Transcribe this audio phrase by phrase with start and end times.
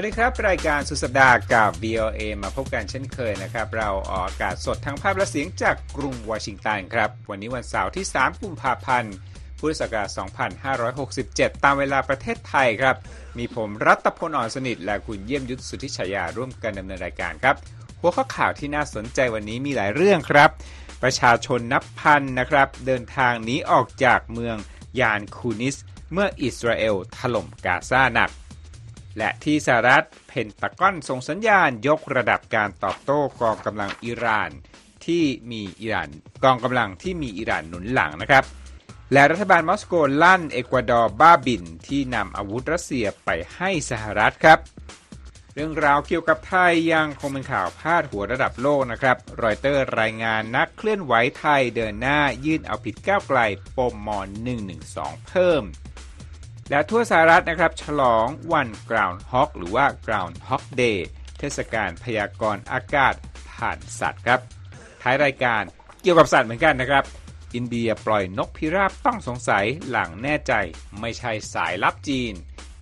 [0.00, 9.14] วัสดีครับ รายการสุดสัปดาห์กับ VOA มาพบกันเช่นเคยนะครับ เราออกอากาศสดทั้งภาพและเสียงจากกรุงวอชิงตันครับ วันนี้วันเสาร์ที่ 3 กุมภาพันธ์
[9.58, 10.08] พุทธศักราช
[10.86, 12.96] 2567 ตามเวลาประเทศไทยครับ
[13.38, 17.56] มีผมรัตพลอ่อนสนิท และคุณเยี่ยมยุทธสุทธิชยาร่วมกันดำเนินรายการครับ
[18.00, 20.50] หัวข้อข่าวที่น่าสนใจวันนี้มีหลายเรื่องครับ
[21.02, 24.56] ประชาชนนับพันนะครับ เดินทางหนีออกจากเมือง
[25.00, 25.76] ยานคูนิส
[26.12, 28.32] เมื่ออิสราเอลถล่มกาซาหนัก
[29.18, 34.50] และที่สหรัฐเพนตากอนส่งสัญญาณยกระดับการตอบโต้กองกำลังอิหร่าน
[35.06, 36.08] ที่มีอิหร่าน
[36.44, 38.44] กองกำลังที่มีอิหร่านหนุนหลังนะครับ
[39.12, 44.58] และรัฐบาลมอสโกลั่นเอกวาดอร์บ้าบินที่นำอาวุธรัสเซียไปให้สหรัฐครับ
[45.54, 53.40] เรื่องราวเกี่ยวกับไทยยังคงเป็นข่าวพาดหัวระดับโลกนะครับ รอยเตอร์รายงานนักเคลื่อนไหวไทยเดินหน้ายื่นเอาผิดก้าวไกล
[53.76, 54.10] ปมม
[54.68, 55.62] 112 เพิ่ม
[56.70, 60.98] และทั่วสหรัฐนะครับ ฉลองวัน Ground Hog หรือว่า Ground Hog Day
[61.38, 63.14] เทศกาลพยากรณ์อากาศ
[63.50, 64.40] ผ่านสัตว์ครับ
[65.02, 65.62] ท้ายรายการ
[66.02, 67.04] เกี่ยวกับสัตว์เหมือนกันนะครับ
[67.54, 70.52] อินเดียปล่อยนกพิราบต้องสงสัยหลังแน่ใจ
[71.00, 72.32] ไม่ใช่สายลับจีน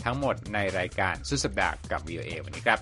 [0.04, 2.80] ทั้งหมดในรายการสุดสัปดาห์กับ VOA วันนี้ครับ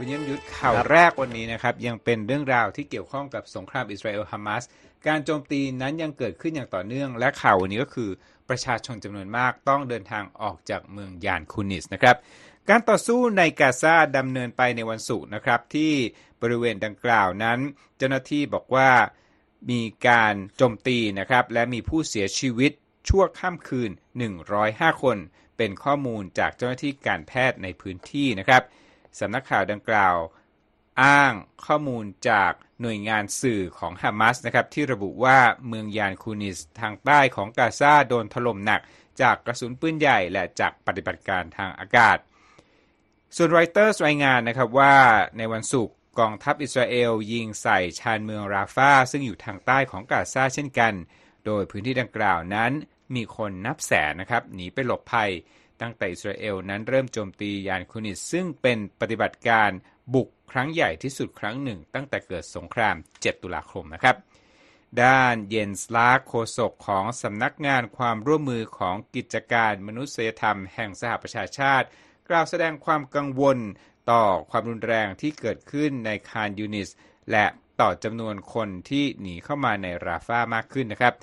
[0.00, 4.62] คุณเยี่ยมยุทธข่าวแรกวันนี้นะครับ ยังเป็นเรื่องราวที่เกี่ยวข้องกับสงครามอิสราเอลฮามาส
[5.06, 8.10] การโจมตีนั้นยังเกิดขึ้นอย่างต่อเนื่อง และข่าววันนี้ก็คือ
[8.48, 12.16] ประชาชนจำนวนมากต้องเดินทางออกจากเมืองยานคูนิสนะครับ
[12.68, 15.92] การต่อสู้ในกาซาดำเนินไปในวันศุกร์นะครับ ที่
[16.42, 17.58] บริเวณดังกล่าวนั้น
[17.96, 18.90] เจ้าหน้าที่บอกว่า
[19.70, 22.72] มีการโจมตีนะครับ และมีผู้เสียชีวิต
[23.08, 23.90] ชั่วข้ามคืน
[24.46, 25.16] 105 คน
[25.56, 28.64] เป็นข้อมูลจากเจ้าหน้าที่การแพทย์ในพื้นที่นะครับ
[29.18, 30.16] สำนักข่าวดังกล่าว
[31.02, 31.32] อ้าง
[31.66, 32.52] ข้อมูลจาก
[32.82, 35.38] หน่วยงานสื่อของฮามาสนะครับที่ระบุว่า
[35.68, 38.80] เมืองยานคูนิสทางใต้ของกาซาโดนถล่มหนัก
[39.22, 42.18] จากกระสุนปืนใหญ่และจากปฏิบัติการทางอากาศ
[43.36, 44.94] ส่วนรอยเตอร์รายงานนะครับว่า
[45.38, 50.94] ในวันศุกร์กองทัพอิสราเอลยิงใส่ชานเมืองราฟาซึ่งอยู่ทางใต้ของกาซาเช่นกัน
[51.46, 52.72] โดยพื้นที่ดังกล่าวนั้น
[53.14, 55.30] มีคนนับแสนนะครับหนีไปหลบภัย
[55.80, 59.70] ตั้งแต่อิสราเอลนั้นเริ่มโจมตียานคูนิสซึ่งเป็นปฏิบัติการ
[60.14, 64.16] บุกครั้งใหญ่ที่สุดครั้งหนึ่ง ตั้งแต่เกิดสงคราม 7 ตุลาคมนะครับ
[65.02, 71.86] ด้านเยนสลาโคศกของสำนักงานความร่วมมือของกิจการมนุษยธรรมแห่งสหประชาชาติ
[72.28, 73.58] กล่าวแสดงความกังวล
[74.10, 76.88] ต่อความรุนแรงที่เกิดขึ้นในคานยูนิส
[77.30, 77.46] และ
[77.80, 81.14] ต่อจำนวนคนที่หนีเข้ามาในราฟามากขึ้นนะครับ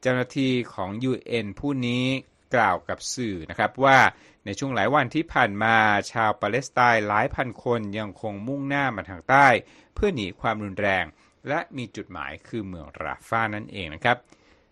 [0.00, 2.04] เจ้าหน้าที่ของ UN ผู้นี้
[2.54, 3.98] กล่าวกับสื่อนะครับว่า
[4.44, 5.76] ในช่วงหลายวันที่ผ่านมา
[6.12, 9.48] ชาวปาเลสไตน์หลายพันคนยังคงมุ่งหน้ามาทางใต้
[9.94, 11.04] เพื่อหนีความรุนแรง
[11.48, 14.16] และมีจุดหมายคือเมืองราฟานั่นเองนะครับ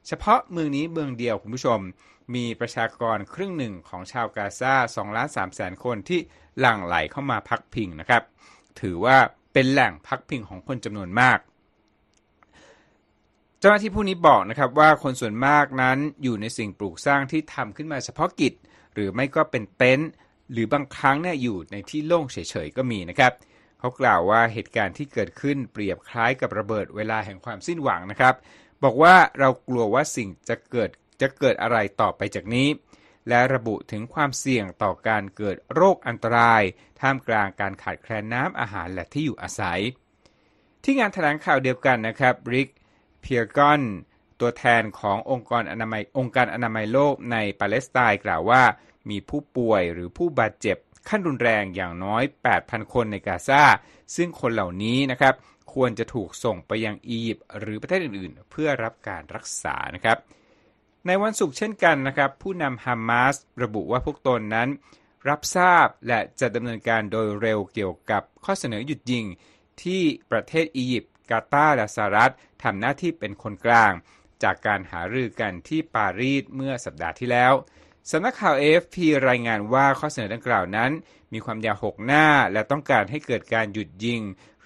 [0.06, 1.80] เฉพาะเมืองนี้เมืองเดียวคุณผู้ชม
[2.34, 6.20] มีประชากรครึ่งหนึ่งของชาวกาซา2ล้าน3แสนคนที่
[6.60, 8.22] หลั่งไหลเข้ามาพักพิงนะครับ
[8.80, 9.16] ถือว่า
[9.52, 11.38] เป็นแหล่งพักพิงของคนจำนวนมาก
[13.64, 18.54] เจ้าหน้าที่ผู้นี้บอกนะครับว่าคนส่วนมากนั้นอยู่ในสิ่งปลูกสร้างที่ทำขึ้นมาเฉพาะกิจ
[18.94, 20.10] หรือไม่ก็เป็นเต็นท์
[20.52, 22.36] หรือบางครั้งเนี่ยอยู่ในที่โล่งเฉ
[22.66, 23.32] ยๆก็มีนะครับ
[23.78, 28.34] เขากล่าวว่าเหตุการณ์ที่เกิดขึ้นเปรียบคล้ายกับระเบิดเวลาแห่งความสิ้นหวังนะครับ
[28.84, 30.90] บอกว่าเรากลัวว่าสิ่งจะเกิด
[31.20, 32.68] จะเกิดอะไรต่อไปจากนี้
[33.28, 36.62] และระบุถึงความเสี่ยงต่อการเกิดโรคอันตราย
[37.00, 39.80] ท่ามกลางการขาดแคลนน้ำอาหารและที่อยู่อาศัย
[40.84, 42.68] ที่งานแถลงข่าวเดียวกันนะครับริก
[43.22, 43.82] เพียร์กอน
[44.40, 48.62] ตัวแทนขององค์กรอนามัยองค์การอนามัยโลกในปาเลสไตน์กล่าวว่า
[49.10, 50.76] มีผู้ป่วยหรือผู้บาดเจ็บ
[51.08, 52.22] ขั้นรุนแรงอย่างน้อย
[52.58, 53.62] 8,000 คนในกาซา
[54.16, 55.34] ซึ่งคนเหล่านี้นะครับ
[55.74, 60.18] ควรจะถูกส่งไปยังอียิปต์หรือประเทศอื่นๆ เพื่อรับการรักษานะครับ
[61.06, 64.68] ในวันศุกร์เช่นกันนะครับ ผู้นำฮามาสระบุว่าพวกตนนั้น
[65.28, 69.24] รับทราบและจะดำเนินการโดยเร็วเกี่ยวกับข้อเสนอหยุดยิง
[69.82, 72.32] ที่ประเทศอียิปต์ กาตาร์และสหรัฐ
[72.62, 73.92] ทำหน้าที่เป็นคนกลาง
[74.42, 77.52] จากการหารือกันที่ปารีสเมื่อสัปดาห์ที่แล้ว
[78.10, 78.96] สำนักข่าว AFP
[79.28, 80.90] รายงานว่าข้อเสนอดังกล่าวนั้น
[81.32, 84.20] มีความยาว 6 หน้า และต้องการให้เกิดการหยุดยิง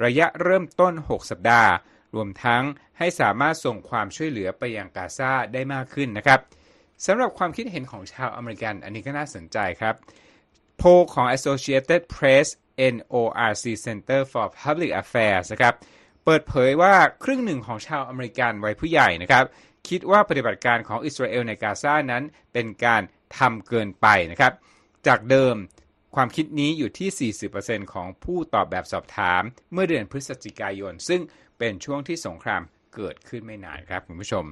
[0.04, 1.72] ระยะเริ่มต้น 6 สัปดาห์
[2.14, 2.62] รวมทั้ง
[2.98, 6.40] ให้สามารถส่งความช่วยเหลือไปยังกาซาได้มากขึ้นนะครับ
[7.06, 9.94] สำหรับความคิดเห็นของชาวอเมริกัน อันนี้ก็น่าสนใจครับ
[10.78, 12.46] โพลของ Associated Press
[12.94, 15.74] NORC Center for Public Affairs นะครับ
[16.26, 16.94] เปิดเผยว่า
[17.24, 19.44] ครึ่งหนึ่งของชาวอเมริกันวัยผู้ใหญ่นะครับ
[19.88, 23.02] คิดว่าปฏิบัติการของอิสราเอลในกาซานั้นเป็นการ
[23.38, 24.52] ทำเกินไปนะครับ
[25.06, 25.54] จากเดิม
[26.14, 27.32] ความคิดนี้อยู่ที่
[27.62, 29.42] 40%ของผู้ตอบแบบสอบถาม
[29.72, 31.20] เมื่อเดือนพฤศจิกายน ซึ่ง
[31.58, 32.62] เป็นช่วงที่สงคราม
[32.94, 34.44] เกิดขึ้นไม่นานครับคุณผู้ชม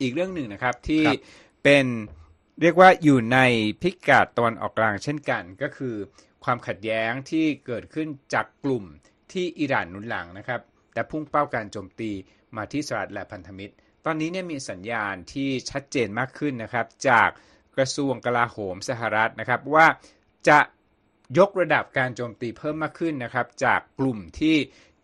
[0.00, 1.04] อีกเรื่องหนึ่งนะครับที่
[1.64, 1.86] เป็น
[2.60, 3.38] เรียกว่าอยู่ใน
[3.82, 5.94] พิกัดตะวันออกกลางเช่นกัน ก็คือ
[6.44, 8.84] ความขัดแย้งที่เกิดขึ้นจากกลุ่ม
[9.32, 10.60] ที่อิหร่านหนุนหลังนะครับ
[10.92, 12.10] แต่พุ่งเป้าการโจมตี
[12.56, 13.74] มาที่สหรัฐและพันธมิตร
[14.04, 17.28] ตอนนี้เนี่ยมีสัญญาณที่ชัดเจนมากขึ้นนะครับ จาก
[17.76, 19.86] กระทรวงกลาโหมสหรัฐนะครับ ว่า
[20.48, 20.58] จะ
[21.38, 24.56] ยกระดับการโจมตีเพิ่มมากขึ้นนะครับ จากกลุ่มที่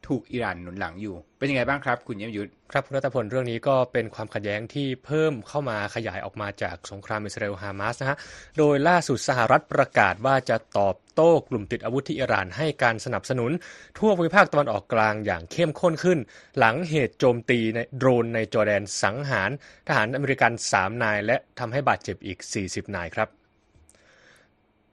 [0.09, 8.19] ถูกอิหร่านหนุนหลังอยู่ เป็นยังไงบ้างครับ คุณเยี่ยมยุทธครับคุณรัตพลเรื่องนี้ก็เป็นความขัดแย้งที่เพิ่มเข้ามาขยายออกมาจากสงครามอิสราเอลฮามาสนะฮะ
[8.59, 13.51] โดยล่าสุดสหรัฐประกาศว่าจะตอบโต้กลุ่มติดอาวุธที่อิหร่านให้การสนับสนุน
[13.99, 16.19] ทั่วภูมิภาคตะวันออกกลางอย่างเข้มข้นขึ้น
[16.59, 19.51] หลังเหตุโจมตีในโดรนในจอร์แดนสังหาร
[19.89, 22.39] ทหารอเมริกัน 3 นาย และทำให้บาดเจ็บอีก
[22.69, 23.38] 40 นายครับ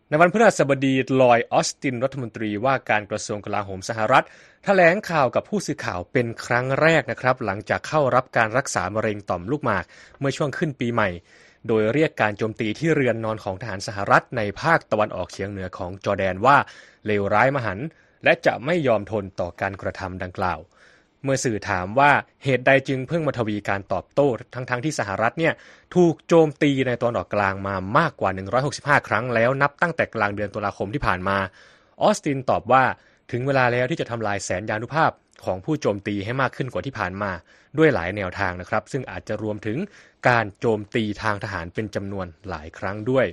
[0.10, 4.26] ในวันพฤหัสบดีลอยออสตินรัฐมนตรีว่าการกระทรวงกลาโหมสหรัฐ
[4.64, 9.86] แถลงข่าวกับผู้สื่อข่าวเป็นครั้งแรกนะครับ หลังจากเข้ารับการรักษามะเร็งต่อมลูกหมาก
[10.20, 11.10] เมื่อช่วงขึ้นปีใหม่
[11.68, 16.58] โดยเรียกการโจมตีที่เรือนนอนของทหารสหรัฐในภาคตะวันออกเฉียงเหนือของจอร์แดนว่า
[17.06, 17.80] เลวร้ายมหัน
[18.24, 20.60] และจะไม่ยอมทนต่อการกระทำดังกล่าว
[21.26, 22.12] เมื่อสื่อถามว่า
[22.44, 25.54] เหตุใดจึงเพิ่งมาทวีการตอบโต้ทั้งๆทที่สหรัฐเนี่ย
[25.96, 28.30] ถูกโจมตีในตอนออกกลางมามากกว่า
[28.70, 31.38] 165 ครั้งแล้วนับตั้งแต่กลางเดือนตุลาคมที่ผ่านมา
[32.02, 32.84] ออสตินตอบว่า
[33.32, 35.12] ถึงเวลาแล้วที่จะทำลายแสนยานุภาพ
[35.46, 37.32] ของผู้โจมตีให้มากขึ้นกว่าที่ผ่านมา
[37.78, 39.78] ด้วยหลายแนวทางนะครับ ซึ่งอาจจะรวมถึง
[40.30, 43.26] การโจมตีทางทหารเป็นจำนวนหลายครั้งด้วย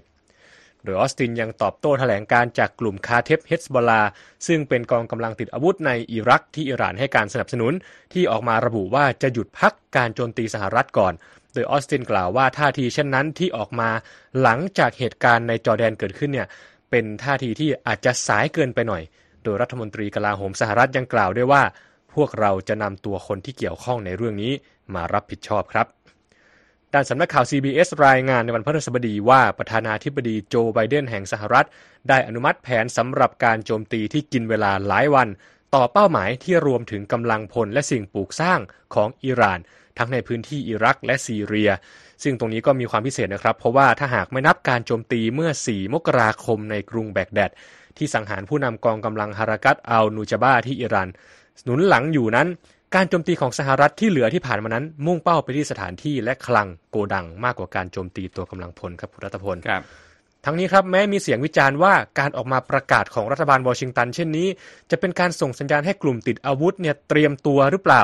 [0.85, 4.03] โดยออสตินยังตอบโต้แถลงการจากกลุ่มคาเทปเฮสบอลา
[4.47, 7.73] ซึ่งเป็นกองกำลังติดอาวุธในอิรักที่อิหร่านให้การสนับสนุน
[8.13, 11.13] ที่ออกมาระบุว่าจะหยุดพักการโจมตีสหรัฐก่อน
[11.53, 13.91] โดยออสตินกล่าวว่าท่าทีเช่นนั้นที่ออกมา
[14.43, 16.49] หลังจากเหตุการณ์ในจอแดนเกิดขึ้นเนี่ย
[16.91, 19.03] เป็นท่าทีที่อาจจะสายเกินไปหน่อย
[19.45, 21.63] โดยรัฐมนตรีกลาโหมสหรัฐยังกล่าวด้วยว่า
[22.15, 24.53] พวกเราจะนำตัวคนที่เกี่ยวข้องในเรื่องนี้
[24.95, 25.87] มารับผิดชอบครับ
[26.95, 31.67] ด้านสำนักข่าว CBS รายงานในวันพฤหัสบดีว่าประธานาธิบดีโจไบเดนแห่งสหรัฐ
[32.09, 35.29] ได้อนุมัติแผนสำหรับการโจมตีที่กินเวลาหลายวัน
[35.75, 38.61] ต่อเป้าหมายที่รวมถึงกำลังพลและสิ่งปลูกสร้าง
[38.95, 39.59] ของอิหร่าน
[39.99, 41.71] ทั้งในพื้นที่อิรักและซีเรีย
[42.23, 47.51] ซึ่งตรงนี้ก็มีความพิเศษนะครับ เพราะว่าถ้าหากไม่นับการโจมตีเมื่อ 4 มกราคมในกรุงแบกแดด
[47.97, 51.09] ที่สังหารผู้นำกองกำลังฮารากัตอัลนูจาบาที่อิหร่าน
[51.65, 52.49] หนุนหลังอยู่นั้น
[52.95, 59.83] การโจมตีของสหรัฐที่เหลือที่ผ่านมานั้น มุ่งเป้าไปที่สถานที่และคลังโกดังมากกว่าการโจมตีตัวกำลังพลครับคุณรัตพลครับ
[60.45, 64.49] ทั้งนี้ครับแม้มีเสียงวิจารณ์ว่าการออกมาประกาศของรัฐบาลวอชิงตันเช่นนี้
[64.91, 68.03] จะเป็นการส่งสัญญาณให้กลุ่มติดอาวุธเนี่ยเตรียมตัวหรือเปล่า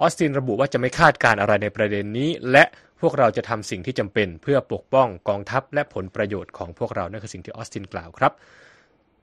[0.00, 2.64] ออสตินระบุว่าจะไม่คาดการอะไรในประเด็นนี้ และ
[3.00, 8.32] พวกเราจะทำสิ่งที่จำเป็น เพื่อปกป้องกองทัพและผลประโยชน์ของพวกเรานั่นคือสิ่งที่ออสตินกล่าวครับ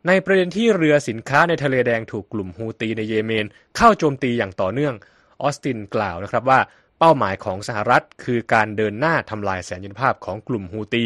[0.07, 3.45] ในประเด็นที่เรือสินค้าในทะเลแดงถูกกลุ่มฮูตีในเยเมน
[3.75, 4.95] เข้าโจมตีอย่างต่อเนื่อง
[5.41, 6.59] ออสตินกล่าวนะครับว่า
[6.99, 11.05] เป้าหมายของสหรัฐ คือการเดินหน้าทำลายแสนยนภาพของกลุ่มฮูตี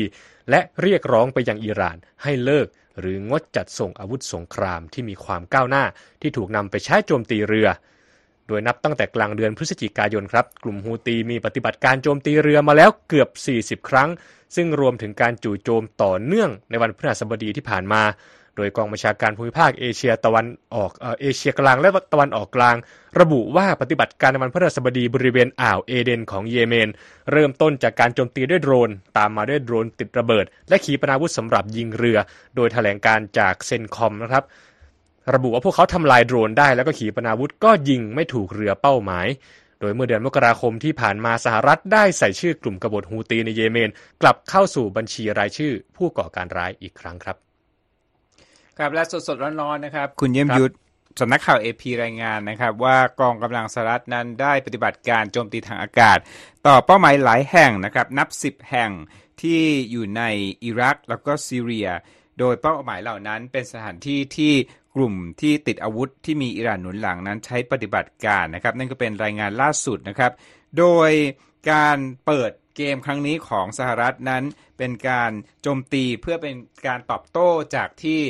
[0.49, 2.67] และเรียกร้องไปยังอิหร่านให้เลิก
[2.99, 5.83] หรืองดจัดส่งอาวุธสงครามที่มีความก้าวหน้า
[6.21, 7.67] ที่ถูกนำไปใช้โจมตีเรือ
[8.47, 13.29] โดยนับตั้งแต่กลางเดือนพฤศจิกายนครับ กลุ่มฮูตีมีปฏิบัติการโจมตีเรือมาแล้วเกือบ
[13.83, 14.09] 40 ครั้ง
[14.55, 18.03] ซึ่งรวมถึงการจู่โจมต่อเนื่องในวันพฤหัสบดีที่ผ่านมา
[18.57, 20.45] โดยกองบัญชาการภูมิภาคเอเชียตะวัน
[20.75, 22.75] ออกเอเชียกลางและตะวันออกกลาง
[23.19, 26.89] ระบุว่าปฏิบัติการในวันพฤหัสบดีบริเวณอ่าวเอเดนของเยเมน
[27.31, 32.17] เริ่มต้นจากการโจมตีด้วยโดรน ตามมาด้วยโดรนติดระเบิด และขีปนาวุธสำหรับยิงเรือ
[32.55, 34.43] โดยแถลงการจากเซนคอมนะครับ
[35.33, 39.27] ระบุว่าพวกเขาทำลายโดรนได้แล้วก็ขีปนาวุธก็ยิงไม่ถูกเรือเป้าหมาย
[39.79, 43.89] โดยเมื่อเดือนมกราคมที่ผ่านมาสหรัฐได้ใส่ชื่อกลุ่มกบฏฮูตีในเยเมน
[44.21, 47.46] กลับเข้าสู่บัญชีรายชื่อผู้ก่อการร้ายอีกครั้งครับ
[48.79, 50.73] ครับและสดๆร้อนๆนะครับ คุณเยี่ยมยุทธ
[51.19, 56.17] สำนักข่าวเอพีรายงานนะครับ ว่ากองกำลังสหรัฐนั้นได้ปฏิบัติการโจมตีทางอากาศ
[56.67, 58.91] ต่อเป้าหมายหลายแห่งนะครับ นับ 10 แห่ง
[59.41, 60.23] ที่อยู่ใน
[60.63, 61.89] อิรักแล้วก็ซีเรีย
[62.39, 64.53] โดยเป้าหมายเหล่านั้นเป็นสถานที่ที่
[64.95, 70.31] กลุ่มที่ติดอาวุธที่มีอิหร่านหนุนหลังนั้นใช้ปฏิบัติการนะครับ นั่นก็เป็นรายงานล่าสุดนะครับ
[70.77, 71.11] โดย
[71.71, 74.43] การเปิดเกมครั้งนี้ของสหรัฐนั้น
[74.77, 75.31] เป็นการ
[75.61, 76.55] โจมตีเพื่อเป็น
[76.87, 78.21] การตอบโต้จากที่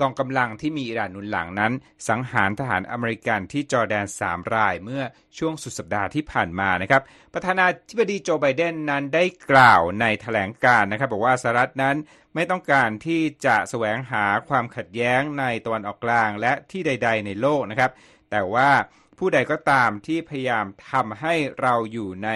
[0.00, 1.72] กองกำลังที่มีอิหร่านหนุนหลังนั้น
[2.08, 5.02] สังหารทหารอเมริกันที่จอร์แดน 3 รายเมื่อ
[5.38, 7.02] ช่วงสุดสัปดาห์ที่ผ่านมานะครับ
[7.34, 11.96] ประธานาธิบดีโจไบเดนนั้นได้กล่าวในถแถลงการนะครับ บอกว่าสหรัฐนั้น
[12.34, 17.90] ไม่ต้องการที่จะแสวงหาความขัดแย้งในตะวันออกกลางและที่ใด ๆ ในโลกนะครับ
[18.30, 18.70] แต่ว่า
[19.18, 22.30] ผู้ใดก็ตามที่พยายามทำให้เราอยู่ใน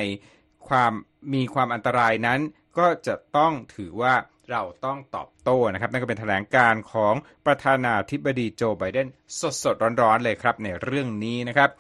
[0.69, 0.93] ความ
[1.35, 2.41] มีความอันตรายนั้น
[2.79, 4.15] ก็จะต้องถือว่า
[4.51, 7.15] เราต้องตอบโต้นะครับนั่นก็เป็นแถลงการของ
[7.47, 9.09] ประธานาธิบดีโจไบเดน
[9.41, 11.71] สดสดร้อนๆเลยครับในเรื่องนี้นะครับ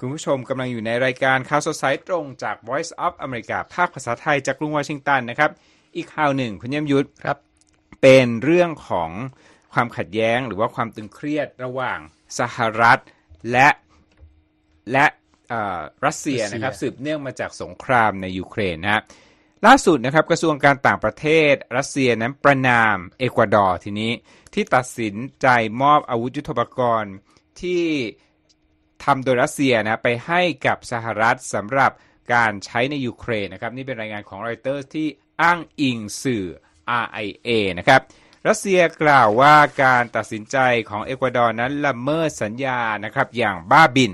[0.00, 5.50] คุณผู้ชมกำลังอยู่ในรายการข่าวสดสายตรงจาก Voice of America ภาคภาษาไทยจากกรุงวอชิงตันนะครับ
[5.96, 7.38] อีกข่าวหนึ่งคุณเยี่ยมยุทธครับ
[8.02, 9.10] เป็นเรื่องของ
[9.72, 11.98] ความขัดแย้งหรือว่าความตึงเครียดระหว่าง
[12.38, 12.98] สหรัฐ
[13.50, 13.68] และ
[14.92, 15.06] และ
[15.48, 19.02] เอ่อรัสเซียรัสเซียนะครับ สืบเนื่องมาจากสงครามในยูเครนนะฮะ
[19.66, 24.12] ล่าสุดนะครับกระทรวงการต่างประเทศ รัสเซียนั้นประนามเอกวาดอร์ทีนี้
[24.54, 25.46] ที่ตัดสินใจ
[25.82, 27.14] มอบอาวุธยุทโธปกรณ์
[27.60, 27.84] ที่
[29.04, 31.90] ทำโดยรัสเซียนะไปให้กับสหรัฐสำหรับ
[32.34, 35.06] การใช้ในยูเครนนะครับนี่เป็นรายงานของรอยเตอร์ที่
[35.42, 36.44] อ้างอิงสื่อ
[37.04, 38.00] RIA นะครับ
[38.48, 40.56] รัสเซียกล่าวว่าการตัดสินใจ
[40.88, 44.12] ของเอกวาดอร์นั้นละเมิดสัญญานะครับอย่างบ้าบิ่น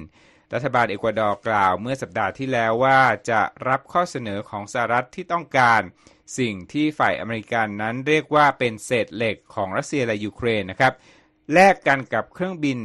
[0.54, 5.80] รัฐบาลเอกวาดอร์กล่าวเมื่อสัปดาห์ที่แล้วว่าจะรับข้อเสนอของสหรัฐที่ต้องการ
[6.38, 10.92] สิ่งที่ฝ่ายอเมริกันนั้นเรียกว่าเป็นเศษเหล็กของรัสเซียและยูเครนนะครับ
[11.52, 12.78] แลกกันกับเครื่องบิน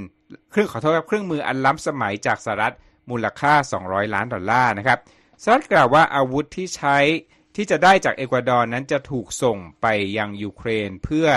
[0.52, 2.76] เครื่องขอโทษครับเครื่องมืออันล้ำสมัยจากสหรัฐ
[3.10, 5.00] มูลค่า 200 ล้านดอลลาร์นะครับ
[5.44, 6.98] สหรัฐกล่าวว่าอาวุธที่ใช้
[7.56, 11.28] ที่จะได้จากเอกวาดอร์นั้นจะถูกส่งไปยังยูเครนเพื่อ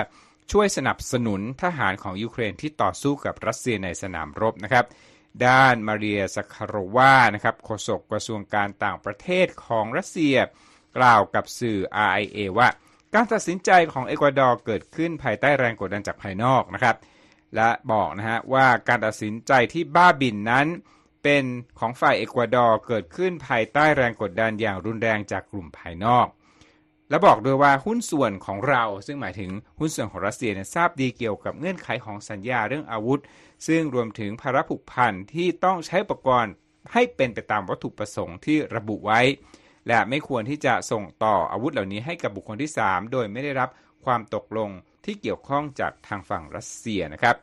[0.53, 4.85] ช่วยสนับสนุนทหารของยูเครนที่ต่อสู้กับรัสเซียในสนามรบนะครับ
[5.47, 10.37] ด้านมาเรีย ซาคาโรวานะครับโฆษกกระทรวงการต่างประเทศของรัสเซีย
[10.99, 12.69] กล่าวกับสื่อ RIA ว่า
[13.15, 16.97] การตัดสินใจของเอกวาดอร์เกิดขึ้นภายใต้แรงกดดันจากภายนอกนะครับ
[17.57, 20.67] และบอกนะฮะว่าการตัดสินใจที่บ้าบินนั้น
[21.23, 21.45] เป็น
[21.79, 26.27] ของฝ่ายเอกวาดอร์เกิดขึ้นภายใต้แรงกดดันอย่างรุนแรงจากกลุ่มภายนอก
[27.11, 33.21] และบอกด้วยว่าหุ้นส่วนของเรา ซึ่งหมายถึงหุ้นส่วนของรัสเซียเนี่ยทราบดีเกี่ยวกับเงื่อนไขของสัญญาเรื่องอาวุธ
[33.66, 36.52] ซึ่งรวมถึงภาระผูกพันที่ต้องใช้อุปกรณ์
[36.92, 39.21] ให้เป็นไปตามวัตถุประสงค์ที่ระบุไว้
[39.88, 43.71] และไม่ควรที่จะส่งต่ออาวุธเหล่านี้ให้กับบุคคลที่ 3 โดยไม่ได้รับ
[44.04, 44.71] ความตกลง
[45.04, 47.37] ที่เกี่ยวข้องจากทางฝั่งรัสเซียนะครับ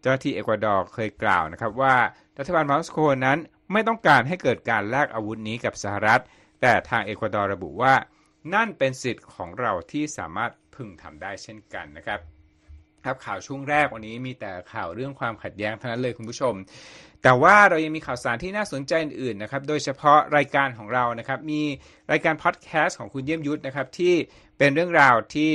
[0.00, 1.96] เจ้าที่เอกวาดอร์เคยกล่าวนะครับว่า
[2.38, 3.38] รัฐบาลมอสโกนั้น
[3.72, 6.22] ไม่ต้องการให้เกิดการแลกอาวุธนี้กับสหรัฐ
[6.60, 7.94] แต่ทางเอกวาดอร์ระบุว่า
[8.54, 12.20] นั่นเป็นสิทธิ์ของเราที่สามารถพึงทำได้เช่นกันนะครับ
[13.08, 16.54] ครับ ข่าวช่วงแรกวันนี้มีแต่ข่าวเรื่องความขัดแย้งเท่านั้นเลยคุณผู้ชม
[17.22, 21.62] แต่ว่าเรายังมีข่าวสารที่น่าสนใจอื่นๆนะครับ โดยเฉพาะรายการของเรานะครับ มี
[22.12, 24.14] รายการพอดแคสต์ของคุณเยี่ยมยุทธนะครับที่
[24.58, 25.52] เป็นเรื่องราวที่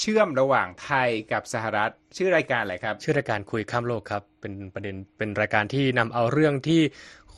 [0.00, 6.80] เชื่อมระหว่างไทยกับสหรัฐ ชื่อรายการอะไรครับ ชื่อรายการคุยข้ามโลกครับ เป็นประเด็นเป็นรายการที่นำเอาเรื่องที่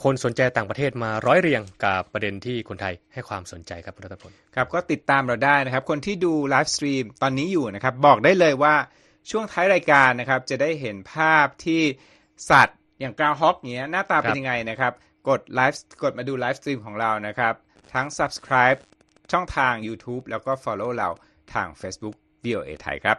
[0.02, 8.74] คนสนใจต่างประเทศมาร้อยเรียงกับประเด็นที่คนไทยให้ความสนใจครับคุณรัตพลครับก็ติดตามเราได้นะครับ คนที่ดู livestream ตอนนี้อยู่นะครับ บอกได้เลยว่า
[9.30, 11.82] ช่วงท้ายรายการนะครับ จะได้เห็นภาพที่
[12.50, 14.92] สัตว์อย่างกราวด์ฮอกเนี้ยหน้าตาเป็นยังไงนะครับ
[15.28, 17.54] กดไลฟ์กดมาดู livestream ของเรานะครับ
[17.92, 18.78] ทั้ง subscribe
[19.32, 21.08] ช่องทาง YouTube แล้วก็ follow เรา
[21.54, 23.18] ทาง Facebook VOA ไทยครับ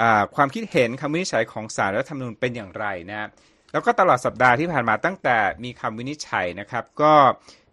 [0.00, 3.28] อ่าความคิดเห็นคำวินิจฉัยของศาลรัฐธรรมนูญเป็นอย่างไรนะ
[3.74, 7.12] แล้วก็ตลอดสัปดาห์ที่ผ่านมาตั้งแต่มีคำวินิจฉัยนะครับ ก็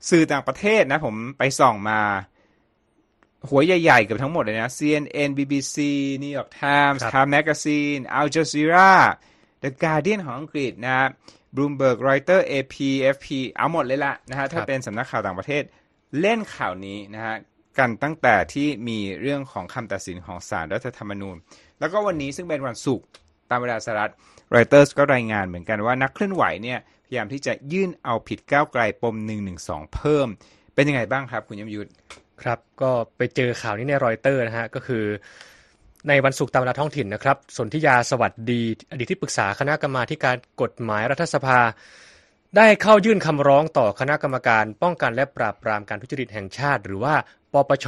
[0.09, 1.99] สื่อต่างประเทศนะผมไปส่องมา
[3.49, 5.77] หัวใหญ่ๆเกือบทั้งหมดเลยนะ CNN BBC
[6.23, 8.91] New York Times ครับ Time Magazine Al Jazeera
[9.63, 11.09] The Guardian ของอังกฤษนะ
[11.55, 12.75] Bloomberg Reuters AP
[13.15, 15.63] FP เอาหมดเลยละนะฮะถ้าเป็นสำนักข่าวต่างประเทศ
[16.19, 17.35] เล่นข่าวนี้นะฮะ
[17.77, 21.37] กันตั้งแต่ที่มีเรื่องของคำตัดสินของศาลรัฐธรรมนูญ
[21.79, 23.05] แล้วก็วันนี้ซึ่งเป็นวันศุกร์
[23.51, 24.11] ตามเวลาสหรัฐ
[24.55, 29.15] Reuters ก็รายงานเหมือนกันว่านักเคลื่อนไหวเนี่ยพยายามที่จะยื่นเอาผิดก้าวไกลปม
[29.55, 30.27] 112เพิ่ม
[30.73, 31.89] เป็นยังไงบ้างครับ คุณยมยุทธ
[32.41, 35.03] ครับ ก็ไปเจอข่าวนี้ในรอยเตอร์นะฮะก็คือ
[36.07, 41.59] ในวันศุกร์ตามเวลาท้องถิ่นนะครับ สนธิยาสวัสดี อดีตที่ปรึกษาคณะกรรมาการกฎหมายรัฐสภา
[42.57, 47.15] ได้เข้ายื่นคำร้องต่อคณะกรรมการ ป้องกันและปราบปรามการทุจริตแห่งชาติ หรือว่า
[47.53, 47.87] ปปช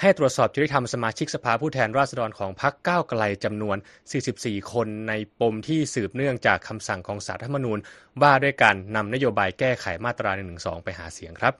[0.00, 3.76] ให้ตรวจสอบจริยธรรมสมาชิกสภาผู้แทนราษฎรของพรรคก้าวไกลจำนวน
[4.24, 7.78] 44 คนในปมที่สืบเนื่องจากคำสั่งของสารรัฐธรรมนูญ
[8.22, 11.54] ว่าด้วยการนำนโยบายแก้ไขมาตรา 112 ไปหาเสียงครับ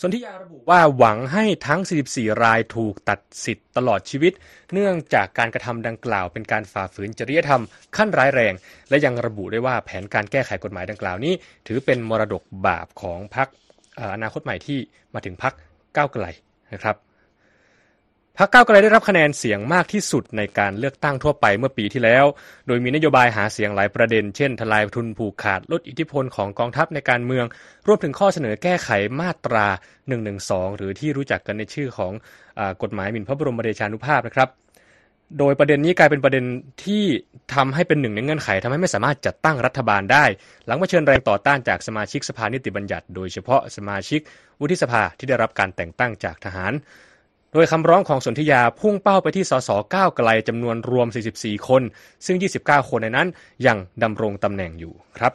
[0.00, 1.80] สนธิยาระบุว่าหวังให้ทั้ง
[2.12, 4.32] 44 รายถูกตัดสิทธิ์ตลอดชีวิต
[4.72, 7.62] เนื่องจากการกระทำดังกล่าวเป็นการฝ่าฝืนจริยธรรม
[7.96, 8.54] ขั้นร้ายแรง
[8.88, 11.34] และยังระบุด้วยว่าแผนการแก้ไขกฎหมายดังกล่าวนี้
[11.66, 13.48] ถือเป็นมรดกบาปของพรรค
[14.14, 14.78] อนาคตใหม่ที่
[15.14, 15.54] มาถึงพรรค
[15.96, 16.24] ก้าวไกล
[16.74, 16.96] นะครับ
[18.38, 22.24] พรรคก้าวไกลได้รับคะแนนเสียงมากที่สุดในการเลือกตั้งทั่วไปเมื่อปีที่แล้ว
[22.66, 27.46] โดยมีนโยบายหาเสียงหลายประเด็น เช่น ทลายทุนผูกขาด ลดอิทธิพลของกองทัพในการเมือง
[27.86, 29.66] รวมถึงข้อเสนอแก้ไขมาตรา
[30.22, 32.12] 112 หรือที่รู้จักกันในชื่อของ
[32.58, 34.48] อกฎหมายหมิ่นพระบรมเดชานุภาพนะครับ
[35.38, 36.44] โดยประเด็นนี้กลายเป็นประเด็น
[36.84, 37.04] ที่
[37.54, 40.24] ทำให้เป็นหนึ่งในเงื่อนไขทำให้ไม่สามารถจัดตั้งรัฐบาลได้
[40.66, 44.20] หลังมาเชิญแรงต่อต้านจากสมาชิกสภานิติบัญญัติ โดยเฉพาะสมาชิก
[44.60, 46.72] วุฒิสภาที่ได้รับการแต่งตั้งจากทหาร
[47.52, 51.82] โดยคำร้องของสนธิยาพุ่งเป้าไปที่สสก้าวไกลจำนวนรวม 44 คน
[52.26, 53.28] ซึ่ง 29 คนในนั้น
[53.66, 55.32] ยังดำรงตำแหน่งอยู่ครับ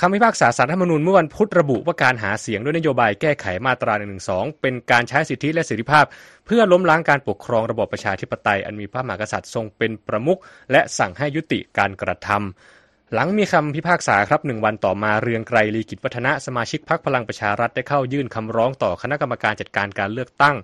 [0.00, 4.16] คำพิพากษาสารธรรมนูญเมื่อวันพุธระบุว่าการหาเสียงด้วยนโยบายแก้ไขมาตรา1นึ
[4.62, 6.04] เป็นการใช้สิทธิและเสรีภาพ
[6.46, 10.40] เพื่อล้มล้างการปกครองระบอบประชาธิปไตย อันมีพระมหากษัตริย์ทรงเป็นประมุข
[10.72, 20.56] และสั่งให้ยุติการกระทำหลังมีคำพิพากษาครับหนึ่งวันต่อมาเรืองไกรลีกิจวัฒนะสมาชิกพรรคพลังประชารัฐได้เข้ายื่นคำร้องต่อคณะกรรมการจัดการการเลือกตั้ง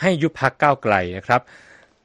[0.00, 1.40] ให้ยุบพรรคก้าวไกลนะครับ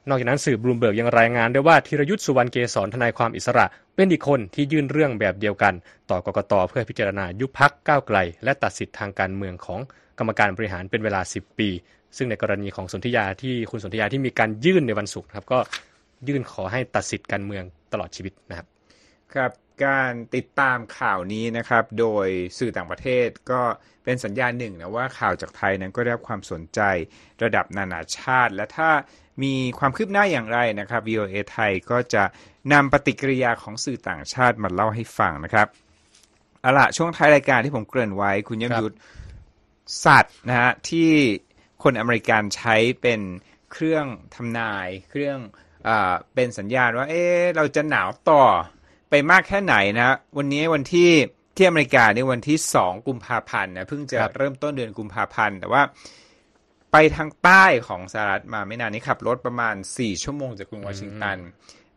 [0.08, 5.74] นอกจากนั้นสื่อบลูมเบิร์กยังรายงานด้วยว่าธีรยุทธ์สุวรรณเกษรทนายความอิสระ เป็นอีกคนที่ยื่นเรื่องแบบเดียวกัน
[6.10, 6.52] ต่อกกต.
[6.68, 9.80] เพื่อพิจารณายุบพรรคก้าวไกล และตัดสิทธิ์ทางการเมืองของ
[10.18, 11.68] กรรมการบริหารเป็นเวลา 10 ปี
[12.16, 15.58] ซึ่งในกรณีของสนธิยาที่คุณสนธิยาที่มีการยื่นในวันศุกร์ครับก็
[16.28, 18.66] ยื่นขอให้ตัดสิทธิ์การเมืองตลอดชีวิตนะครับ
[19.34, 19.50] ครับ
[19.84, 22.26] การติดตามข่าวนี้นะครับ โดย
[22.58, 23.62] สื่อต่างประเทศก็
[24.04, 26.80] เป็นสัญญาณหนึ่งนะว่าข่าวจากไทยนั้นก็ได้รับความสนใจ
[27.42, 28.90] ระดับนานาชาติ และถ้า
[29.42, 32.24] มีความคืบหน้าอย่างไรนะครับ VOA ไทยก็จะ
[32.72, 35.68] นำปฏิกิริยาของสื่อต่างชาติมาเล่าให้ฟังนะครับ
[36.60, 38.96] เอาละช่วงท้ายรายการที่ผมเกริ่นไว้ คุณยมยุทธ
[40.04, 41.10] สัตว์นะฮะที่
[41.82, 43.20] คนอเมริกันใช้เป็น
[43.72, 45.38] เครื่องทำนาย เครื่อง
[45.88, 45.90] อ
[46.34, 47.24] เป็นสัญญาณว่า เอ๊
[47.56, 48.44] เราจะหนาวต่อ
[49.16, 51.10] ไปมากแค่ไหนนะวันนี้วันที่
[51.56, 55.82] ที่อเมริกาในวันที่ 2 กุมภาพันธ์นะเพิ่งจะเริ่มต้นเดือนกุมภาพันธ์แต่ว่า
[56.92, 61.36] ไปทางใต้ของสหรัฐมาไม่นานนี้ขับรถประมาณ 4 ชั่วโมงจากกรุงวอชิงตัน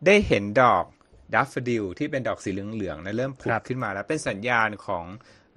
[0.06, 0.84] ได้เห็นดอก
[1.34, 5.04] daffodil ที่เป็นดอกสีเหลืองๆนะเริ่มผุดขึ้นมาแล้วเป็นสัญญาณของ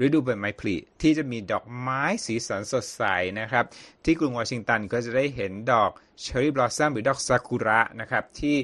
[0.04, 3.04] ฤดูใบไม้ผลิที่จะมีดอกไม้สีสันสดใส
[3.40, 3.66] นะครับ
[4.06, 8.56] ที่กรุงวอชิงตันก็จะได้เห็นดอก cherry blossom หรือดอกซากุระนะครับที่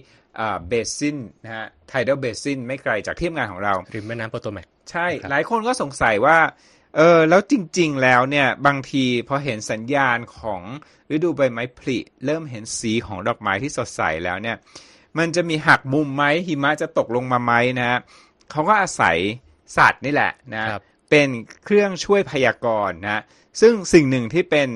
[0.68, 6.38] Basin นะฮะ Tidal Basin ไม่ไกลจากที่ทำงานของเราริมแม่น้ำโปโตแมคใช่ หลายคนก็สงสัยว่า
[6.96, 10.62] เออแล้วจริงๆแล้วเนี่ยบางทีพอเห็นสัญญาณของ
[11.12, 14.58] ฤดูใบไม้ผลิ เริ่มเห็นสีของดอกไม้ที่สดใสแล้วเนี่ย
[15.18, 18.00] มันจะมีหักมุมไหมหิมะจะตกลงมาไหมนะ
[18.52, 19.18] เขาก็อาศัย
[19.78, 20.66] สัตว์นี่แหละนะ
[21.10, 21.30] เป็น
[21.64, 23.22] เครื่องช่วยพยากรณ์นะ
[23.62, 24.70] ซึ่งสิ่งหนึ่งที่เป็น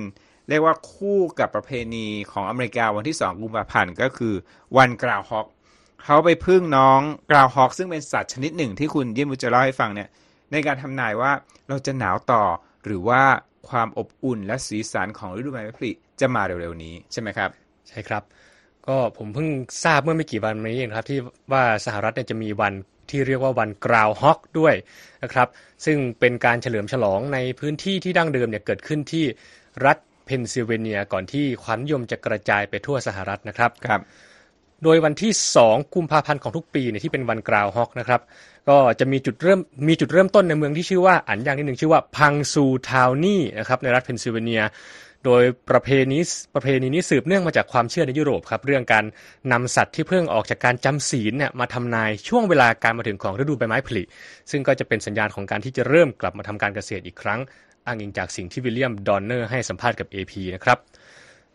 [0.50, 4.34] เรียกว่าคู่กับประเพณีของอเมริกาวันที่ 2 กุมภาพันธ์ก็คือ
[4.78, 5.48] วันกราวฮอก
[6.04, 10.10] เขาไปพึ่งน้องกราวฮอกซึ่งเป็นสัตว์ชนิดหนึ่งที่คุณยิ่มุจะเล่าให้ฟังเนี่ย
[10.52, 11.32] ในการทำนายว่า
[11.67, 12.44] เราจะหนาวต่อ
[12.86, 13.22] หรือว่า
[13.70, 17.50] ความอบอุ่นและสีสันของฤดูใบไม้ผลิจะมาเร็วๆนี้ใช่ไหมครับ
[17.89, 18.24] ใช่ครับ
[18.88, 19.50] ก็ผมเพิ่ง
[19.84, 21.20] ทราบเมื่อไม่กี่วันนี้เองครับ ที่
[21.52, 22.74] ว่าสหรัฐเนี่ยจะมีวัน
[23.12, 24.76] ที่เรียกว่าวันกราวฮอกด้วย
[25.24, 25.47] นะครับ
[25.86, 29.26] ซึ่งเป็นการเฉลิมฉลองในพื้นที่ที่ดั้งเดิมเนี่ยเกิดขึ้นที่
[29.86, 34.02] รัฐเพนซิลเวเนีย ก่อนที่ความนิยมจะกระจายไปทั่วสหรัฐนะครับครับ
[34.84, 35.32] โดยวันที่
[35.63, 38.21] 2 กุมภาพันธ์ของทุกปีเนี่ยที่เป็นวันกราวฮอกนะครับ
[38.69, 44.62] ก็จะมีจุดเริ่มมีจุดเริ่มต้นในเมืองที่ชื่อว่าอันอย่างที่หนึ่งชื่อว่า Punxsutawney นะครับในรัฐเพนซิลเวเนีย
[45.26, 46.20] โดยประเพณี
[46.54, 49.06] ประเพณีนี้สืบเนื่องมาจากความเชื่อในยุโรปครับเรื่องการ
[49.52, 54.04] นำสัตว์ที่เพิ่งออกจากการจำศีลเนี่ยมาทำนายช่วงเวลาการมาถึงของฤดูใบไม้ผลิ
[54.52, 57.40] ซึ่งก็จะเป็นสัญญาณของการที่จะเริ่มกลับมาทำการเกษตรอีกครั้ง
[57.86, 60.78] อ้างอิงจากสิ่งที่วิลเลียมดอนเนอร์ให้สัมภาษณ์กับ AP นะครับ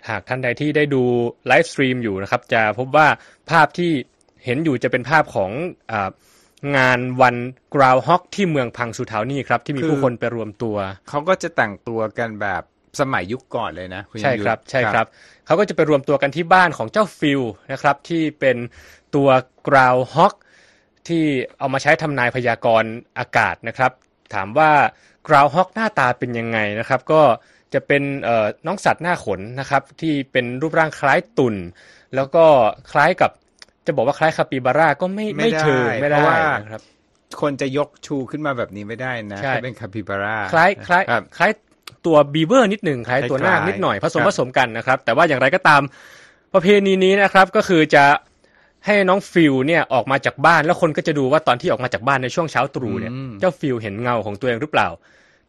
[0.09, 1.03] หากท่านใดที่ได้ดู
[1.47, 3.09] livestream อยู่นะครับจะพบว่า
[3.51, 3.93] ภาพที่
[4.45, 5.51] เห็นอยู่จะเป็นภาพของ
[6.77, 7.37] งานวัน
[7.75, 10.77] กราวฮอกที่เมืองพังสุเทานี่ครับที่มีผู้คนไปรวมตัว
[11.09, 12.63] เขาก็จะแต่งตัวกันแบบ
[13.01, 15.07] สมัยยุคก่อนเลยนะใช่ครับใช่ครับ
[15.47, 17.41] เขาก็จะไปรวมตัวกันที่บ้านของเจ้าฟิล
[17.73, 18.57] นะครับที่เป็น
[19.15, 19.29] ตัว
[19.69, 20.35] กราวฮอก
[21.09, 21.25] ที่
[21.59, 23.93] เอามาใช้ทำนายพยากรณ์อากาศนะครับ
[24.35, 24.71] ถามว่า
[25.29, 27.23] กกราวฮอกหน้าตาเป็นยังไงนะครับ ก็
[27.75, 28.03] จะเป็น
[28.67, 31.55] น้องสัตว์หน้าขนนะครับ ที่เป็นรูปร่างคล้ายตุ่น
[32.15, 32.45] แล้วก็
[32.93, 33.31] คล้ายกับ
[33.87, 36.19] จะบอกว่าคล้ายคาปิบาร่าก็ไม่ไม่เชิงไม่ได้
[36.63, 36.83] นะครับ
[37.41, 41.03] คนจะยกชูขึ้นมาแบบนี้ไม่ได้นะถ้าเป็นคาปิบาร่าคล้ายคล้าย
[41.37, 41.51] คล้าย
[42.07, 45.83] ตัวบีเวอร์นิดหนึ่งคล้ายตัวนากนิดหน่อยผสมผสมกันนะครับ แต่ว่าอย่างไรก็ตาม
[46.55, 48.05] ประเพณีนี้นะครับก็คือจะ
[48.87, 54.89] ให้น้องฟิลเนี่ยออกมาจากบ้านแล้วคนก็จะดูว่าตอนที่ออกมาจากบ้านในช่วงเช้าตรู่เนี่ยเจ้าฟิลเห็นเงาของตัวเองหรือเปล่า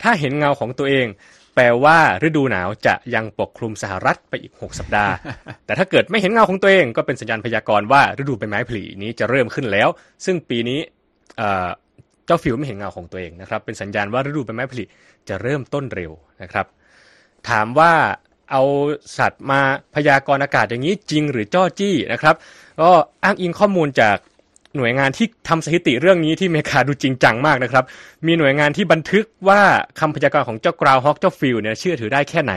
[0.01, 1.07] ถ้าเห็นเงาของตัวเอง
[1.55, 1.97] แปลว่า
[2.27, 5.13] ฤดูหนาวจะยังปกคลุมสหรัฐไปอีก 6 สัปดาห์
[5.65, 9.89] แต่ถ้าเกิดไม่เห็นเงาของตัวเอง ก็เป็นสัญญาณพยากรณ์ว่าฤดูใบไม้ผลินี้จะเริ่มขึ้นแล้ว
[10.25, 10.79] ซึ่งปีนี้
[12.27, 14.83] เจ้าฟิลไม่เห็นเงาของตัวเองนะครับ เป็นสัญญาณว่าฤดูใบไม้ผลิ
[15.29, 16.11] จะเริ่มต้นเร็ว
[16.41, 16.65] นะครับ
[17.49, 17.93] ถามว่า
[18.51, 18.63] เอา
[19.17, 19.61] สัตว์มา
[19.95, 22.35] พยากรณ์อากาศอย่างนี้จริงหรือจ้อจี้นะครับ
[22.81, 22.89] ก็
[23.23, 24.17] อ้างอิงข้อมูลจาก
[24.77, 27.83] หน่วยงานที่ทำสถิติเรื่องนี้ที่เมกาดูจริงจังมากนะครับ
[28.25, 29.61] มีหน่วยงานที่บันทึกว่า
[29.99, 32.53] คำพยากรณ์ของเจ้า groundhog เจ้าฟิลเนี่ยเชื่อถือได้แค่ไหน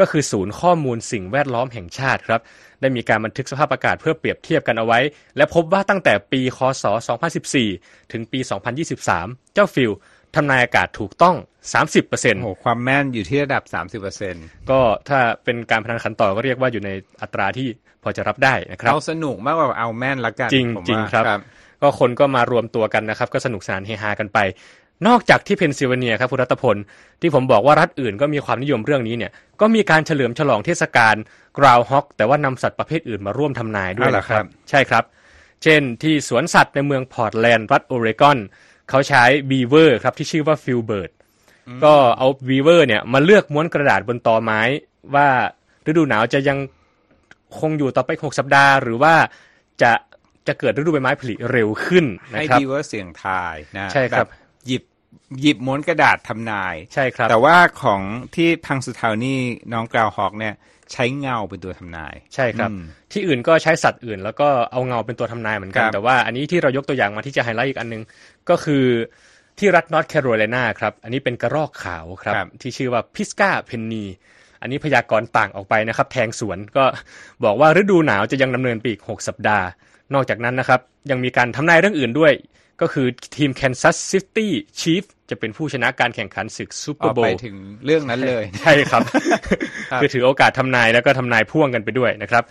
[0.00, 2.40] ก็คือศูนย์ข้อมูลสิ่งแวดล้อมแห่งชาติครับ
[2.80, 4.98] ได้มีการบันทึกสภาพอากาศเพื่อเปรียบเทียบกันเอาไว้
[5.36, 6.84] และพบว่าตั้งแต่ปีคศ
[7.48, 8.38] 2014 ถึงปี
[8.96, 9.92] 2023 เจ้าฟิล
[10.34, 11.36] ทำนายอากาศถูกต้อง
[11.90, 13.62] 30%โอ้ความแม่นอยู่ที่ระดับ
[14.12, 16.90] 30%ก็ถ้าเป็นการพนันขันต่อก็เรียกว่าอยู่ใน
[17.22, 17.68] อัตราที่
[18.02, 21.24] พอจะรับได้นะครับเอาสนุกมากกว่าเอาแม่นละกันจริงจริงครับ
[21.82, 24.38] ก็คนก็มารวมตัวกันนะครับ ก็สนุกสนานเฮฮากันไป
[25.06, 26.76] นอกจากที่เพนซิลเวเนียครับคุณรัตพล
[27.20, 31.14] ที่ผมบอกว่ารัฐอื่นก็มีความนิยมเรื่องนี้เนี่ยก็มีการเฉลิมฉลองเทศกาล
[31.58, 35.04] groundhog แต่ว่านำสัตว์ประเภทอื่นมาร่วมทำนายด้วยนะครับ ใช่ครับ
[35.62, 38.38] เช่นที่สวนสัตว์ในเมืองพอร์ตแลนด์รัฐโอเรกอน
[38.90, 41.10] เขาใช้บีเวอร์ครับที่ชื่อว่าฟิลเบิร์ด
[41.84, 44.60] ก็เอาบีเวอร์เนี่ยมาเลือกม้วนกระดาษบนตอไม้
[45.14, 45.28] ว่า
[45.86, 46.58] ฤดูหนาวจะยัง
[47.58, 49.14] คงอยู่ต่อไปหกสัปดาห์ หรือว่า
[49.82, 49.92] จะ
[50.46, 54.28] จะเกิดฤดูใบไม้ผลิเร็วขึ้นนะครับให้บีเวอร์เสี่ยงทายนะใช่ครับ
[54.66, 54.82] หยิบ
[55.40, 58.02] หยิบม้วนกระดาษทำนาย ใช่ครับ แต่ว่าของ
[58.34, 59.38] ที่ Punxsutawney
[59.72, 60.54] น้อง groundhog เนี่ย
[60.92, 62.70] ใช้เงาเป็นตัวทำนาย ใช่ครับ
[63.12, 68.02] ที่อื่นก็ใช้สัตว์อื่น แล้วก็เอาเงาเป็นตัวทำนายเหมือนกัน แต่ว่าอันนี้ที่เรายกตัวอย่างมาที่จะไฮไลท์อีกอันนึง
[68.48, 68.84] ก็คือ
[69.58, 74.04] ที่รัฐนอร์ทแคโรไลนาครับ อันนี้เป็นกระรอกขาวครับที่ชื่อว่า Pisgah Penny
[74.60, 76.84] อันนี้พยากรณ์ต่างออกไปนะครับ แทงสวนก็
[77.44, 79.66] บอกว่าฤดูหนาวจะยังดำเนินไปอีก 6 สัปดาห์
[80.14, 82.32] นอกจากนั้นนะครับ ยังมีการทำนายเรื่องอื่นด้วย
[82.80, 89.02] ก็คือทีมแคนซัสซิตี้ชีฟจะเป็นผู้ชนะการแข่งขันศึกซูเปอร์โบวล์ไปถึงเรื่องนั้นเลย ใช่ครับ
[90.00, 92.44] คือถือโอกาสทำนายแล้วก็ทำนายพ่วงกันไปด้วยนะครับ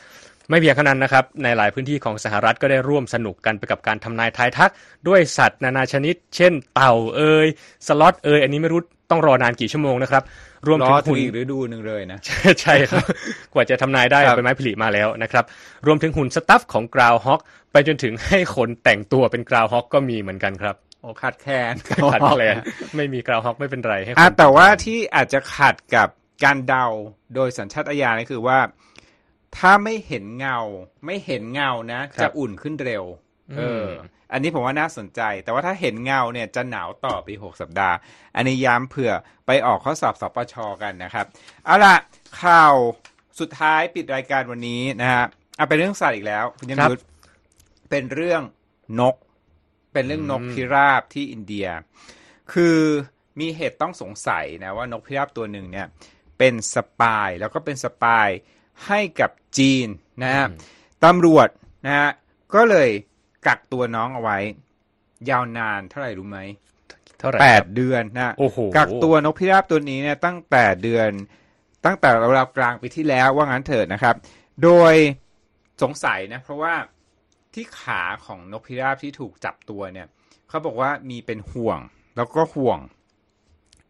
[0.49, 4.71] ไม่เพียงแค่นั้นนะครับ ในหลายพื้นที่ของสหรัฐก็ได้ร่วมสนุกกันไปกับการทำนายทายทัก
[5.07, 7.47] ด้วยสัตว์นานาชนิด เช่น เต่าเอย
[7.87, 10.23] สล็อตเอยอันนี้ไม่รู้ต้องรอนานกี่ชั่วโมงนะครับ
[10.67, 12.19] รวมถึงหุ่นหรือดูหนึ่งเลยนะ
[12.61, 13.05] ใช่ครับ
[13.53, 15.43] กว่าจะทำนายได้เป็นไม้ผลิมาแล้วนะครับ
[15.87, 22.55] รวมถึงหุ่นสตัฟของกราวฮอก ไปจนถึงให้คนแต่งตัวเป็นกราวฮอกก็มีเหมือนกันครับโอ้ขัดแคลนขัดแคลน
[22.95, 26.07] ไม่มีกราวฮอกไม่เป็นไรให้แต่ว่าที่อาจจะขัดกับ
[26.43, 26.85] การเดา
[27.35, 28.59] โดยสัญชาตญาณก็คือว่า
[29.57, 30.59] ถ้าไม่เห็นเงา
[31.05, 33.03] ไม่เห็นเงานะ จะอุ่นขึ้นเร็ว
[33.57, 33.87] เออ
[34.31, 37.95] อันนี้ผมว่าน่าสนใจ แต่ว่าถ้าเห็นเงาเนี่ยจะหนาวต่อไปหกสัปดาห์
[38.35, 39.11] อันนี้ย้ำเผื่อ
[39.47, 41.25] ไปออกข้อสอบสปชกันนะครับ
[41.65, 41.95] เอาล่ะ
[42.41, 42.75] ข่าว
[43.39, 45.25] สุดท้ายปิดรายการวันนี้นะฮะ
[45.57, 47.01] เอาเป็นเรื่องสัตว์อีกแล้วคุณยมยุทธ
[47.89, 48.41] เป็นเรื่อง
[48.99, 49.15] นก
[49.93, 51.67] เป็นเรื่องนกพิราบที่อินเดีย
[52.53, 52.77] คือ
[53.39, 55.87] มีเหตุต้องสงสัยนะว่านกพิราบตัวหนึ่งเนี่ย
[56.37, 58.27] เป็น spy แล้วก็เป็น spy
[58.87, 59.87] ให้กับจีน
[60.23, 60.45] นะฮะ
[61.05, 61.47] ตำรวจ
[61.85, 62.09] นะฮะ
[62.55, 62.89] ก็เลย
[63.47, 64.37] กักตัวน้องเอาไว้
[65.29, 66.39] ยาวนานเท่าไหร่รู้ไหม
[67.19, 68.33] เท่าไหร่แปดเดือนนะ
[68.77, 71.09] กักตัวนกพิราบตัวนี้เนี่ยตั้งแปดเดือน
[71.85, 74.15] ตั้งแต่เรากลางปีที่แล้วว่างั้นเถิดนะครับ
[74.63, 74.93] โดย
[75.81, 76.73] สงสัยนะ เพราะว่า
[77.53, 80.07] ที่ขาของนกพิราบที่ถูกจับตัวเนี่ย
[80.49, 81.79] เขาบอกว่ามีเป็นห่วง
[82.15, 82.79] แล้วก็ห่วง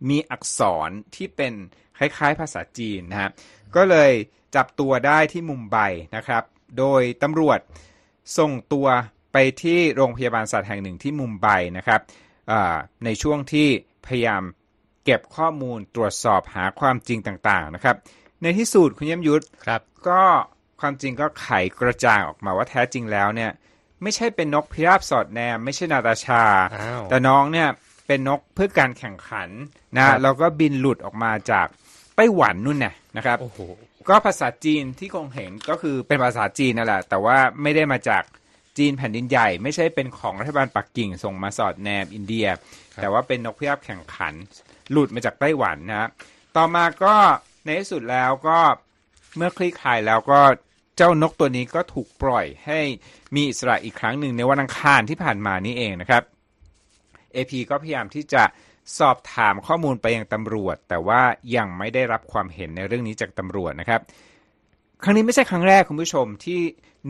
[0.10, 1.54] มีอักษรที่เป็น
[1.98, 3.32] คล้ายๆภาษาจีนนะฮะ
[3.76, 4.12] ก็เลย
[4.56, 5.78] จับตัวได้ที่มุมไบ
[6.16, 6.44] นะครับ
[6.78, 7.60] โดยตำรวจ
[8.38, 8.88] ส่งตัว
[9.34, 12.02] ไปที่โรงพยาบาลสัตว์แห่งหนึ่งที่มุมไบนะครับ
[13.06, 13.68] ในช่วงที่
[14.06, 14.44] พยายาม
[15.06, 17.96] เก็บข้อมูลตรวจสอบหาความจริงต่างๆนะครับ
[18.42, 19.44] ในที่สุดคุณเยี่ยมยุทธ
[20.10, 20.24] ก็
[20.82, 23.52] ความจริงก็ไขกระจ่างออกมาว่าแท้จริงแล้วเนี่ย
[24.04, 26.44] ไม่ใช่เป็นนกพิราบสอดแนม ไม่ใช่นาตาชา
[27.10, 27.68] แต่น้องเนี่ย
[28.08, 29.50] เป็นนกเพื่อการแข่งขัน
[29.98, 31.68] นะแล้วก็บินหลุดออกมาจาก
[32.16, 33.38] ไต้หวันนู่นน่ะนะครับ
[34.10, 38.24] ก็ภาษาจีนที่คงเห็นก็คือเป็นภาษาจีนนั่นแหละ แต่ว่าไม่ได้มาจาก
[38.78, 42.48] จีนแผ่นดินใหญ่ ไม่ใช่เป็นของรัฐบาลปักกิ่งส่งมาสอดแนมอินเดีย
[43.02, 44.34] แต่ว่าเป็นนกพิราบแข่งขัน
[44.92, 46.10] หลุดมาจากไต้หวันนะ
[46.56, 47.16] ต่อมาก็
[47.64, 48.60] ในที่สุดแล้วก็
[49.36, 50.40] เมื่อคลี่คลายแล้วก็
[51.02, 52.80] เจ้านกตัวนี้ก็ถูกปล่อยให้
[53.36, 56.24] มีอิสระอีกครั้งหนึ่งในวันอังคารที่ผ่านมานี้เองนะครับ
[57.36, 58.44] AP ก็พยายามที่จะ
[59.00, 61.22] สอบถามข้อมูลไปยังตำรวจ แต่ว่า
[61.56, 64.02] ยังไม่ได้รับความเห็นในเรื่องนี้จากตำรวจนะครับ
[65.04, 66.62] ครั้งนี้ไม่ใช่ครั้งแรกคุณผู้ชมที่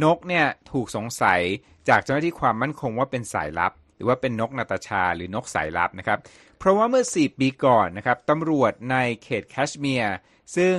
[0.04, 1.41] นกเนี่ยถูกสงสัย
[1.89, 6.19] จากเจ้าหน้าที่ความมั่นคงว่าเป็นสายลับ หรือว่าเป็นนกนาตาชาหรือนกสายลับนะครับ
[6.58, 10.15] เพราะว่าเมื่อ 4 ปีก่อนนะครับตำรวจในเขตแคชเมียร์
[10.58, 10.75] ซึ่ง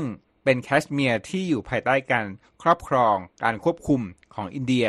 [0.50, 2.26] เป็นแคชเมียร์ที่อยู่ภายใต้การ
[2.62, 4.00] ครอบครองการควบคุม
[4.34, 4.86] ของอินเดีย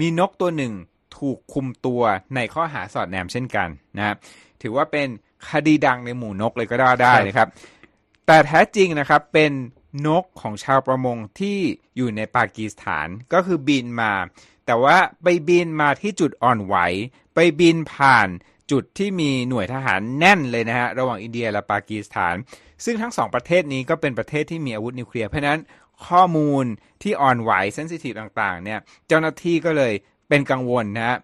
[0.00, 0.72] มีนกตัวหนึ่ง
[1.18, 2.02] ถูกคุมตัว
[2.34, 4.16] ในข้อหาสอดแนมเช่นกันนะครับ
[4.62, 5.08] ถือว่าเป็น
[5.50, 7.48] คดีดังในหมู่นกเลยก็ได้ได้นะครับ
[8.26, 9.52] แต่แท้จริงนะครับเป็น
[10.06, 11.58] นกของชาวประมงที่
[11.96, 14.12] อยู่ในปากีสถานก็คือบินมา
[14.66, 16.76] แต่ว่าไปบินมาที่จุดอ่อนไหว
[17.34, 18.28] ไปบินผ่าน
[18.70, 22.34] จุดที่มีหน่วยทหารแน่นเลยนะฮะระหว่างอินเดียและปากีสถาน
[22.84, 25.60] ซึ่งทั้งสองประเทศนี้ก็เป็นประเทศที่มีอาวุธนิวเคลียร์เพราะนั้น
[26.06, 26.64] ข้อมูล
[27.02, 29.92] ที่อ่อนไหวเซนซิทีฟต่างๆเนี่ยเจ้าหน้าที่ก็เลย
[30.28, 31.18] เป็นกังวลนะฮะ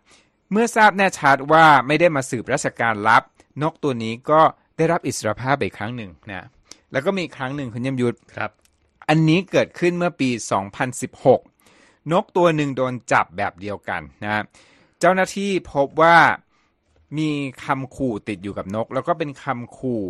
[0.52, 3.22] เมื่อทราบแน่ชัดว่าไม่ได้มาสืบราชการลับ
[3.62, 4.40] นกตัวนี้ก็
[4.76, 6.46] ได้รับอิสรภาพอีกครั้งหนึ่งนะ
[6.92, 8.50] แล้วก็มีครั้งหนึ่งคุณยมยุทธครับ
[9.08, 10.30] อันนี้เกิดขึ้นเมื่อปี
[11.00, 14.42] 2016 นกตัวหนึ่งโดนจับแบบเดียวกันนะฮะ
[15.00, 16.16] เจ้าหน้าที่พบว่า
[17.18, 17.30] มี
[17.64, 20.02] คำขู่ติดอยู่กับนก แล้วก็เป็นคำขู่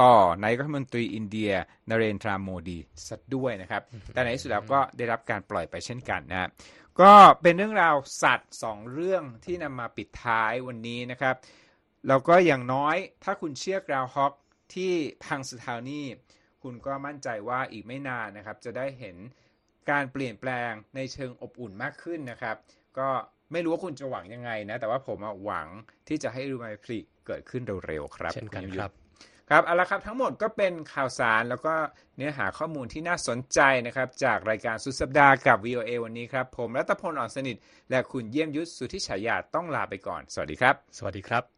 [0.00, 1.50] ต่อนายกรัฐมนตรีอินเดีย
[1.90, 3.82] นเรนทราโมดีสัดด้วยนะครับ
[4.12, 6.48] แต่ในที่สุดแล้วก็ได้รับการปล่อยไปเช่นกันนะฮะ
[7.00, 11.36] ก็เป็นเรื่องราวสัตว์สองเรื่องที่นำมาปิดท้ายวันนี้นะครับ
[12.08, 14.32] แล้วก็อย่างน้อยถ้าคุณเชื่อกราวฮอก
[14.74, 14.92] ที่
[15.24, 16.02] พังสถานี
[16.62, 19.16] คุณก็มั่นใจว่าอีกไม่นานนะครับ จะได้เห็น
[19.90, 22.56] การเปลี่ยนแปลงในเชิงอบอุ่นมากขึ้นนะครับ
[22.98, 23.08] ก็
[23.52, 25.68] ไม่รู้ว่าคุณจะหวังยังไงนะ แต่ว่าผมอะหวัง
[26.08, 29.07] ที่จะให้รูมาพลิเกิดขึ้นเร็วๆครับเช่นกันณยงคยุทธรับ
[29.50, 31.74] ครับเอาละครับทั้งหมดก็เป็นข่าวสารแล้วก็
[32.16, 37.56] เนื้อหาข้อมูลที่น่าสนใจนะครับ จากรายการสุดสัปดาห์กับ VOA วันนี้ครับ ผมรัตพลอ่อนสนิท
[37.90, 41.57] และคุณเยี่ยมยุทธสุธิฉายาต้องลาไปก่อน สวัสดีครับ สวัสดีครับ